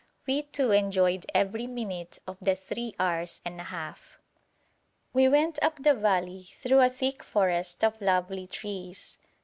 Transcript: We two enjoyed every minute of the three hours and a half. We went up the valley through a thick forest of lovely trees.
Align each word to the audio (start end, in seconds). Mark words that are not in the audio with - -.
We 0.25 0.41
two 0.41 0.71
enjoyed 0.71 1.27
every 1.31 1.67
minute 1.67 2.17
of 2.25 2.39
the 2.41 2.55
three 2.55 2.95
hours 2.99 3.39
and 3.45 3.61
a 3.61 3.65
half. 3.65 4.17
We 5.13 5.27
went 5.29 5.63
up 5.63 5.83
the 5.83 5.93
valley 5.93 6.47
through 6.53 6.79
a 6.79 6.89
thick 6.89 7.21
forest 7.23 7.83
of 7.83 8.01
lovely 8.01 8.47
trees. 8.47 9.19